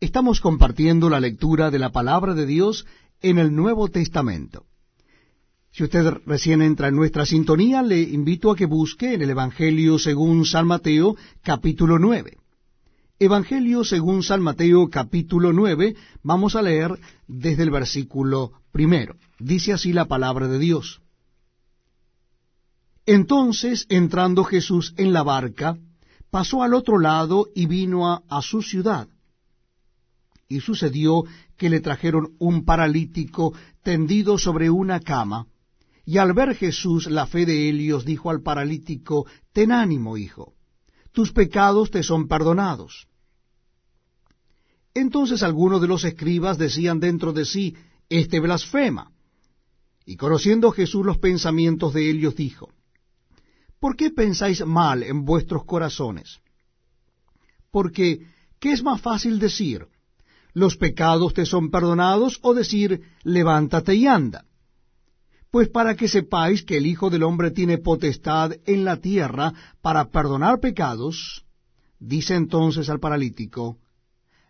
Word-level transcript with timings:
Estamos 0.00 0.40
compartiendo 0.40 1.10
la 1.10 1.20
lectura 1.20 1.70
de 1.70 1.78
la 1.78 1.92
palabra 1.92 2.32
de 2.32 2.46
Dios 2.46 2.86
en 3.20 3.36
el 3.36 3.54
Nuevo 3.54 3.88
Testamento. 3.88 4.64
Si 5.72 5.84
usted 5.84 6.22
recién 6.24 6.62
entra 6.62 6.88
en 6.88 6.96
nuestra 6.96 7.26
sintonía, 7.26 7.82
le 7.82 8.00
invito 8.00 8.50
a 8.50 8.56
que 8.56 8.64
busque 8.64 9.12
en 9.12 9.20
el 9.20 9.28
Evangelio 9.28 9.98
según 9.98 10.46
San 10.46 10.66
Mateo, 10.66 11.16
capítulo 11.42 11.98
9. 11.98 12.38
Evangelio 13.18 13.84
según 13.84 14.22
San 14.22 14.40
Mateo, 14.40 14.88
capítulo 14.88 15.52
9, 15.52 15.94
vamos 16.22 16.56
a 16.56 16.62
leer 16.62 16.98
desde 17.28 17.64
el 17.64 17.70
versículo 17.70 18.52
primero. 18.72 19.16
Dice 19.38 19.74
así 19.74 19.92
la 19.92 20.06
palabra 20.06 20.48
de 20.48 20.58
Dios. 20.58 21.02
Entonces, 23.04 23.84
entrando 23.90 24.44
Jesús 24.44 24.94
en 24.96 25.12
la 25.12 25.22
barca, 25.22 25.76
pasó 26.30 26.62
al 26.62 26.72
otro 26.72 26.98
lado 26.98 27.48
y 27.54 27.66
vino 27.66 28.10
a, 28.10 28.22
a 28.30 28.40
su 28.40 28.62
ciudad 28.62 29.06
y 30.50 30.60
sucedió 30.60 31.22
que 31.56 31.70
le 31.70 31.80
trajeron 31.80 32.34
un 32.40 32.64
paralítico 32.64 33.54
tendido 33.82 34.36
sobre 34.36 34.68
una 34.68 34.98
cama, 34.98 35.46
y 36.04 36.18
al 36.18 36.32
ver 36.32 36.56
Jesús 36.56 37.06
la 37.06 37.26
fe 37.26 37.46
de 37.46 37.68
Helios 37.68 38.04
dijo 38.04 38.30
al 38.30 38.42
paralítico, 38.42 39.26
Ten 39.52 39.70
ánimo, 39.70 40.16
hijo, 40.16 40.54
tus 41.12 41.32
pecados 41.32 41.92
te 41.92 42.02
son 42.02 42.26
perdonados. 42.26 43.06
Entonces 44.92 45.44
algunos 45.44 45.80
de 45.80 45.86
los 45.86 46.02
escribas 46.04 46.58
decían 46.58 46.98
dentro 46.98 47.32
de 47.32 47.44
sí, 47.44 47.76
Este 48.08 48.40
blasfema. 48.40 49.12
Y 50.04 50.16
conociendo 50.16 50.72
Jesús 50.72 51.06
los 51.06 51.18
pensamientos 51.18 51.94
de 51.94 52.10
Helios 52.10 52.34
dijo, 52.34 52.70
¿Por 53.78 53.94
qué 53.94 54.10
pensáis 54.10 54.66
mal 54.66 55.04
en 55.04 55.24
vuestros 55.24 55.64
corazones? 55.64 56.40
Porque, 57.70 58.26
¿qué 58.58 58.72
es 58.72 58.82
más 58.82 59.00
fácil 59.00 59.38
decir? 59.38 59.86
Los 60.52 60.76
pecados 60.76 61.34
te 61.34 61.46
son 61.46 61.70
perdonados, 61.70 62.38
o 62.42 62.54
decir, 62.54 63.02
levántate 63.22 63.94
y 63.94 64.06
anda. 64.06 64.44
Pues 65.50 65.68
para 65.68 65.96
que 65.96 66.08
sepáis 66.08 66.62
que 66.62 66.76
el 66.76 66.86
Hijo 66.86 67.10
del 67.10 67.24
Hombre 67.24 67.50
tiene 67.50 67.78
potestad 67.78 68.52
en 68.66 68.84
la 68.84 68.98
tierra 68.98 69.52
para 69.82 70.10
perdonar 70.10 70.60
pecados, 70.60 71.44
dice 71.98 72.34
entonces 72.34 72.88
al 72.88 73.00
paralítico, 73.00 73.78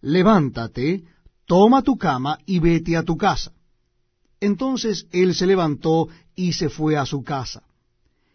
levántate, 0.00 1.04
toma 1.46 1.82
tu 1.82 1.96
cama 1.96 2.38
y 2.46 2.60
vete 2.60 2.96
a 2.96 3.02
tu 3.02 3.16
casa. 3.16 3.52
Entonces 4.40 5.06
él 5.12 5.34
se 5.34 5.46
levantó 5.46 6.08
y 6.34 6.52
se 6.52 6.68
fue 6.68 6.96
a 6.96 7.06
su 7.06 7.22
casa. 7.22 7.62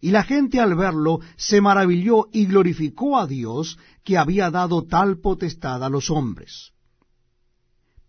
Y 0.00 0.10
la 0.10 0.22
gente 0.22 0.60
al 0.60 0.74
verlo 0.74 1.20
se 1.36 1.60
maravilló 1.60 2.26
y 2.30 2.46
glorificó 2.46 3.18
a 3.18 3.26
Dios 3.26 3.78
que 4.04 4.18
había 4.18 4.50
dado 4.50 4.84
tal 4.84 5.18
potestad 5.18 5.82
a 5.82 5.88
los 5.88 6.10
hombres. 6.10 6.73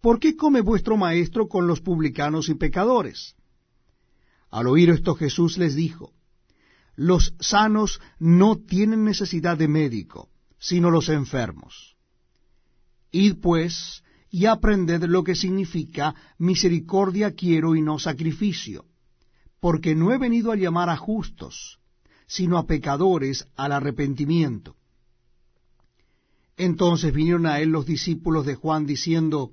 ¿por 0.00 0.20
qué 0.20 0.36
come 0.36 0.60
vuestro 0.60 0.96
maestro 0.96 1.48
con 1.48 1.66
los 1.66 1.80
publicanos 1.80 2.48
y 2.48 2.54
pecadores? 2.54 3.34
Al 4.50 4.66
oír 4.66 4.90
esto 4.90 5.14
Jesús 5.14 5.58
les 5.58 5.74
dijo, 5.74 6.12
los 6.96 7.34
sanos 7.38 8.00
no 8.18 8.56
tienen 8.56 9.04
necesidad 9.04 9.56
de 9.56 9.68
médico, 9.68 10.30
sino 10.58 10.90
los 10.90 11.08
enfermos. 11.08 11.96
Id 13.12 13.36
pues 13.40 14.02
y 14.30 14.46
aprended 14.46 15.04
lo 15.04 15.24
que 15.24 15.34
significa 15.34 16.14
misericordia 16.38 17.34
quiero 17.34 17.76
y 17.76 17.82
no 17.82 17.98
sacrificio, 17.98 18.84
porque 19.60 19.94
no 19.94 20.12
he 20.12 20.18
venido 20.18 20.52
a 20.52 20.56
llamar 20.56 20.90
a 20.90 20.96
justos, 20.96 21.78
sino 22.26 22.58
a 22.58 22.66
pecadores 22.66 23.46
al 23.56 23.72
arrepentimiento. 23.72 24.76
Entonces 26.56 27.14
vinieron 27.14 27.46
a 27.46 27.60
él 27.60 27.70
los 27.70 27.86
discípulos 27.86 28.44
de 28.44 28.56
Juan 28.56 28.84
diciendo, 28.84 29.52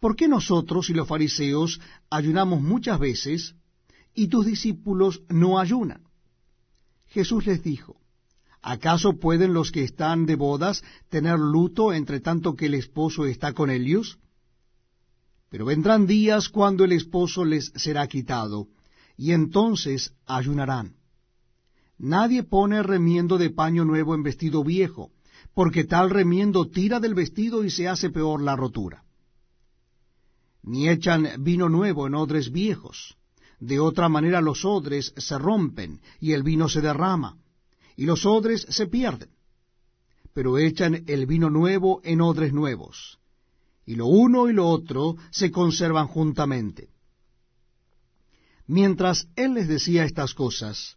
¿por 0.00 0.16
qué 0.16 0.26
nosotros 0.26 0.88
y 0.90 0.94
los 0.94 1.06
fariseos 1.06 1.80
ayunamos 2.08 2.62
muchas 2.62 2.98
veces 2.98 3.54
y 4.14 4.28
tus 4.28 4.46
discípulos 4.46 5.22
no 5.28 5.60
ayunan? 5.60 6.02
Jesús 7.06 7.46
les 7.46 7.62
dijo, 7.62 8.00
¿acaso 8.62 9.18
pueden 9.18 9.52
los 9.52 9.70
que 9.70 9.84
están 9.84 10.26
de 10.26 10.36
bodas 10.36 10.82
tener 11.10 11.38
luto 11.38 11.92
entre 11.92 12.20
tanto 12.20 12.56
que 12.56 12.66
el 12.66 12.74
esposo 12.74 13.26
está 13.26 13.52
con 13.52 13.70
ellos? 13.70 14.18
Pero 15.50 15.66
vendrán 15.66 16.06
días 16.06 16.48
cuando 16.48 16.84
el 16.84 16.92
esposo 16.92 17.44
les 17.44 17.72
será 17.76 18.06
quitado, 18.06 18.68
y 19.16 19.32
entonces 19.32 20.14
ayunarán. 20.24 20.94
Nadie 21.98 22.42
pone 22.42 22.82
remiendo 22.82 23.36
de 23.36 23.50
paño 23.50 23.84
nuevo 23.84 24.14
en 24.14 24.22
vestido 24.22 24.64
viejo, 24.64 25.10
porque 25.52 25.84
tal 25.84 26.08
remiendo 26.08 26.70
tira 26.70 27.00
del 27.00 27.14
vestido 27.14 27.64
y 27.64 27.70
se 27.70 27.88
hace 27.88 28.08
peor 28.08 28.40
la 28.40 28.56
rotura 28.56 29.04
ni 30.62 30.88
echan 30.88 31.28
vino 31.38 31.68
nuevo 31.68 32.06
en 32.06 32.14
odres 32.14 32.50
viejos. 32.50 33.16
De 33.58 33.78
otra 33.78 34.08
manera 34.08 34.40
los 34.40 34.64
odres 34.64 35.12
se 35.16 35.38
rompen 35.38 36.00
y 36.18 36.32
el 36.32 36.42
vino 36.42 36.68
se 36.68 36.80
derrama, 36.80 37.36
y 37.96 38.06
los 38.06 38.24
odres 38.24 38.66
se 38.68 38.86
pierden. 38.86 39.30
Pero 40.32 40.58
echan 40.58 41.04
el 41.06 41.26
vino 41.26 41.50
nuevo 41.50 42.00
en 42.04 42.20
odres 42.20 42.52
nuevos, 42.52 43.18
y 43.84 43.96
lo 43.96 44.06
uno 44.06 44.48
y 44.48 44.52
lo 44.52 44.66
otro 44.68 45.16
se 45.30 45.50
conservan 45.50 46.06
juntamente. 46.06 46.88
Mientras 48.66 49.26
él 49.34 49.54
les 49.54 49.68
decía 49.68 50.04
estas 50.04 50.32
cosas, 50.32 50.96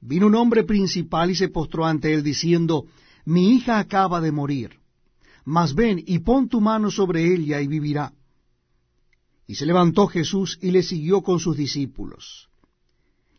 vino 0.00 0.26
un 0.26 0.34
hombre 0.34 0.64
principal 0.64 1.30
y 1.30 1.36
se 1.36 1.48
postró 1.48 1.86
ante 1.86 2.12
él 2.12 2.22
diciendo, 2.22 2.86
Mi 3.24 3.54
hija 3.54 3.78
acaba 3.78 4.20
de 4.20 4.32
morir, 4.32 4.80
mas 5.44 5.74
ven 5.74 6.02
y 6.04 6.18
pon 6.18 6.48
tu 6.48 6.60
mano 6.60 6.90
sobre 6.90 7.32
ella 7.32 7.60
y 7.60 7.68
vivirá. 7.68 8.12
Se 9.56 9.64
levantó 9.64 10.06
Jesús 10.06 10.58
y 10.60 10.70
le 10.70 10.82
siguió 10.82 11.22
con 11.22 11.40
sus 11.40 11.56
discípulos. 11.56 12.50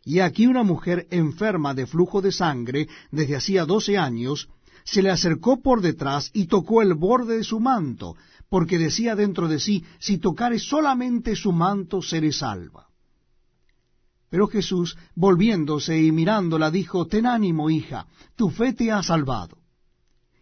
Y 0.04 0.18
aquí 0.20 0.48
una 0.48 0.64
mujer 0.64 1.06
enferma 1.12 1.76
de 1.76 1.86
flujo 1.86 2.24
de 2.24 2.32
sangre 2.32 2.88
desde 3.12 3.36
hacía 3.36 3.66
doce 3.66 4.00
años, 4.00 4.50
se 4.84 5.04
le 5.04 5.12
acercó 5.12 5.62
por 5.62 5.82
detrás 5.82 6.32
y 6.34 6.48
tocó 6.48 6.82
el 6.82 6.96
borde 6.96 7.38
de 7.38 7.44
su 7.44 7.60
manto, 7.60 8.16
porque 8.50 8.80
decía 8.80 9.16
dentro 9.16 9.48
de 9.48 9.60
sí, 9.60 9.84
si 10.00 10.18
tocare 10.18 10.58
solamente 10.58 11.36
su 11.36 11.52
manto, 11.52 12.02
seré 12.02 12.32
salva. 12.32 12.88
Pero 14.32 14.48
Jesús, 14.48 14.98
volviéndose 15.14 16.02
y 16.02 16.12
mirándola, 16.12 16.72
dijo, 16.72 17.06
Ten 17.06 17.28
ánimo, 17.28 17.70
hija, 17.70 18.08
tu 18.36 18.50
fe 18.50 18.74
te 18.74 18.92
ha 18.92 19.04
salvado. 19.04 19.60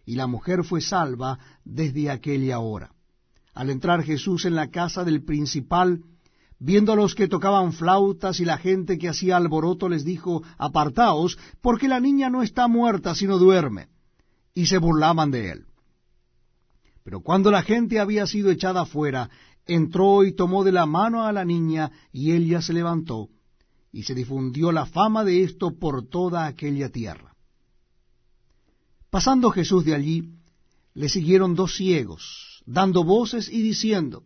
Y 0.06 0.16
la 0.16 0.28
mujer 0.28 0.64
fue 0.64 0.80
salva 0.80 1.38
desde 1.66 2.10
aquella 2.10 2.60
hora. 2.60 2.96
Al 3.56 3.70
entrar 3.70 4.04
Jesús 4.04 4.44
en 4.46 4.54
la 4.54 4.70
casa 4.70 5.06
del 5.06 5.24
principal, 5.24 6.04
viendo 6.60 6.92
a 6.92 6.96
los 6.98 7.16
que 7.16 7.30
tocaban 7.30 7.72
flautas 7.72 8.42
y 8.42 8.46
la 8.46 8.58
gente 8.58 8.98
que 8.98 9.08
hacía 9.08 9.38
alboroto, 9.38 9.88
les 9.88 10.04
dijo, 10.04 10.44
Apartaos, 10.58 11.40
porque 11.62 11.88
la 11.88 12.02
niña 12.02 12.30
no 12.30 12.44
está 12.44 12.68
muerta, 12.68 13.16
sino 13.16 13.38
duerme. 13.38 13.88
Y 14.54 14.66
se 14.66 14.78
burlaban 14.78 15.32
de 15.32 15.52
él. 15.52 15.66
Pero 17.04 17.22
cuando 17.22 17.50
la 17.50 17.62
gente 17.62 18.00
había 18.00 18.28
sido 18.28 18.52
echada 18.52 18.86
fuera, 18.86 19.30
entró 19.66 20.26
y 20.26 20.36
tomó 20.36 20.64
de 20.66 20.74
la 20.74 20.86
mano 20.86 21.24
a 21.24 21.32
la 21.32 21.46
niña, 21.46 21.92
y 22.12 22.34
ella 22.34 22.62
se 22.62 22.74
levantó, 22.74 23.30
y 23.92 24.04
se 24.04 24.14
difundió 24.14 24.74
la 24.74 24.86
fama 24.86 25.24
de 25.24 25.44
esto 25.44 25.78
por 25.80 26.08
toda 26.08 26.46
aquella 26.46 26.90
tierra. 26.90 27.36
Pasando 29.10 29.50
Jesús 29.50 29.86
de 29.86 29.96
allí, 29.96 30.30
le 30.94 31.08
siguieron 31.08 31.56
dos 31.56 31.76
ciegos, 31.76 32.55
dando 32.66 33.04
voces 33.04 33.50
y 33.50 33.62
diciendo, 33.62 34.24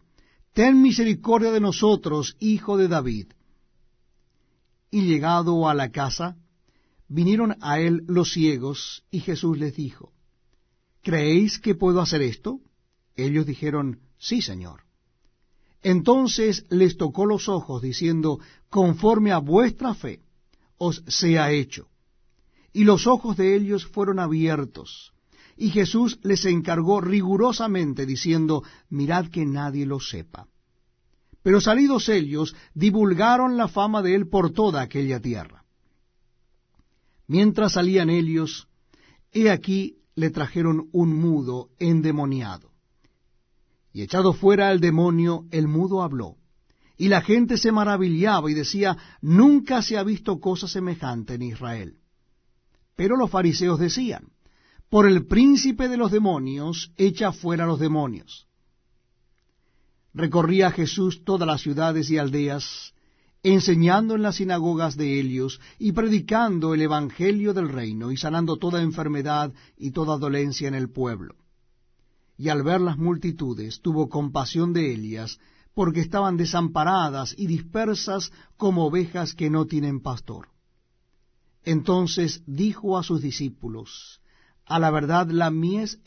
Ten 0.53 0.81
misericordia 0.81 1.51
de 1.51 1.59
nosotros, 1.59 2.36
hijo 2.39 2.77
de 2.77 2.88
David. 2.88 3.27
Y 4.91 5.01
llegado 5.03 5.69
a 5.69 5.74
la 5.74 5.91
casa, 5.91 6.38
vinieron 7.07 7.56
a 7.62 7.80
él 7.80 8.03
los 8.07 8.33
ciegos, 8.33 9.03
y 9.12 9.19
Jesús 9.19 9.57
les 9.57 9.75
dijo, 9.75 10.12
¿Creéis 11.01 11.59
que 11.59 11.75
puedo 11.75 12.01
hacer 12.01 12.21
esto? 12.21 12.59
Ellos 13.15 13.45
dijeron, 13.45 14.00
Sí, 14.18 14.42
Señor. 14.42 14.81
Entonces 15.81 16.65
les 16.69 16.97
tocó 16.97 17.25
los 17.25 17.47
ojos, 17.47 17.81
diciendo, 17.81 18.39
Conforme 18.69 19.31
a 19.31 19.38
vuestra 19.38 19.94
fe 19.94 20.21
os 20.77 21.03
sea 21.07 21.51
hecho. 21.51 21.88
Y 22.74 22.83
los 22.83 23.07
ojos 23.07 23.38
de 23.38 23.56
ellos 23.56 23.85
fueron 23.85 24.19
abiertos, 24.19 25.13
Y 25.61 25.71
Jesús 25.71 26.17
les 26.23 26.45
encargó 26.45 27.01
rigurosamente, 27.01 28.06
diciendo, 28.06 28.63
mirad 28.89 29.27
que 29.27 29.45
nadie 29.45 29.85
lo 29.85 30.00
sepa. 30.00 30.47
Pero 31.44 31.59
salidos 31.59 32.07
ellos, 32.07 32.56
divulgaron 32.73 33.57
la 33.57 33.67
fama 33.67 34.01
de 34.01 34.15
él 34.15 34.29
por 34.29 34.53
toda 34.53 34.81
aquella 34.81 35.19
tierra. 35.19 35.65
Mientras 37.27 37.73
salían 37.73 38.09
ellos, 38.09 38.69
he 39.33 39.50
aquí 39.50 39.97
le 40.15 40.29
trajeron 40.29 40.88
un 40.94 41.13
mudo 41.13 41.71
endemoniado. 41.77 42.71
Y 43.91 44.03
echado 44.03 44.31
fuera 44.31 44.71
el 44.71 44.79
demonio, 44.79 45.44
el 45.51 45.67
mudo 45.67 46.03
habló. 46.03 46.38
Y 46.95 47.09
la 47.09 47.19
gente 47.19 47.57
se 47.57 47.73
maravillaba 47.73 48.50
y 48.50 48.53
decía, 48.53 48.95
nunca 49.21 49.81
se 49.81 49.97
ha 49.97 50.03
visto 50.03 50.39
cosa 50.39 50.69
semejante 50.69 51.33
en 51.33 51.41
Israel. 51.41 51.97
Pero 52.95 53.17
los 53.17 53.29
fariseos 53.29 53.77
decían, 53.77 54.29
por 54.89 55.07
el 55.07 55.27
príncipe 55.27 55.88
de 55.88 55.97
los 55.97 56.12
demonios, 56.12 56.91
echa 56.97 57.31
fuera 57.31 57.65
los 57.65 57.80
demonios. 57.80 58.47
Recorría 60.13 60.71
Jesús 60.71 61.24
todas 61.24 61.47
las 61.47 61.62
ciudades 61.62 62.09
y 62.09 62.18
aldeas, 62.18 62.94
enseñando 63.44 64.15
en 64.15 64.24
las 64.24 64.38
sinagogas 64.38 64.97
de 64.97 65.19
ellos 65.19 65.62
y 65.77 65.91
predicando 65.91 66.74
el 66.74 66.81
Evangelio 66.81 67.53
del 67.53 67.69
reino 67.69 68.12
y 68.12 68.18
sanando 68.18 68.57
toda 68.57 68.81
enfermedad 68.81 69.53
y 69.77 69.91
toda 69.91 70.18
dolencia 70.18 70.68
en 70.68 70.75
el 70.75 70.89
pueblo. 70.89 71.35
Y 72.38 72.50
al 72.50 72.63
ver 72.63 72.81
las 72.81 72.97
multitudes 72.97 73.81
tuvo 73.81 74.09
compasión 74.09 74.74
de 74.74 74.92
ellas, 74.92 75.39
porque 75.75 76.01
estaban 76.01 76.35
desamparadas 76.35 77.35
y 77.38 77.45
dispersas 77.45 78.31
como 78.57 78.88
ovejas 78.88 79.35
que 79.35 79.50
no 79.50 79.68
tienen 79.68 80.01
pastor. 80.01 80.50
Entonces 81.63 82.42
dijo 82.47 82.97
a 82.97 83.03
sus 83.03 83.21
discípulos, 83.21 84.19
A 84.69 84.77
la 84.77 84.92
verdad 84.92 85.27
la 85.31 85.50
mies 85.50 85.94
es 85.94 86.00